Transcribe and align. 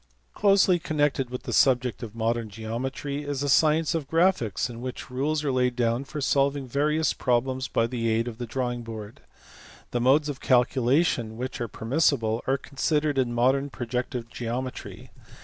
Closely 0.33 0.79
connected 0.79 1.29
with 1.29 1.43
the 1.43 1.53
subject 1.53 2.01
of 2.01 2.15
modern 2.15 2.49
geometry 2.49 3.21
is 3.23 3.41
the 3.41 3.49
science 3.49 3.93
of 3.93 4.09
graphics 4.09 4.67
in 4.67 4.81
which 4.81 5.11
rules 5.11 5.43
are 5.43 5.51
laid 5.51 5.75
down 5.75 6.05
for 6.05 6.19
solving 6.19 6.67
various 6.67 7.13
problems 7.13 7.67
by 7.67 7.85
the 7.85 8.09
aid 8.09 8.27
of 8.27 8.39
the 8.39 8.47
drawing 8.47 8.81
board: 8.81 9.21
the 9.91 10.01
modes 10.01 10.27
of 10.27 10.39
calculation 10.41 11.37
which 11.37 11.61
are 11.61 11.67
permissible 11.67 12.43
are 12.47 12.57
considered 12.57 13.19
in 13.19 13.31
modern 13.31 13.69
protective 13.69 14.27
geometry. 14.27 15.11